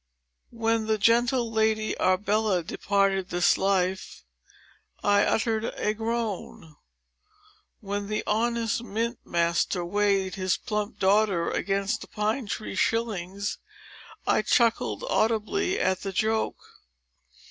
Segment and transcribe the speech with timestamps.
[0.55, 4.23] When the gentle Lady Arbella departed this life,
[5.03, 6.75] I uttered a groan.
[7.81, 13.59] When the honest mint master weighed his plump daughter against the pine tree shillings,
[14.25, 16.57] I chuckled audibly at the joke.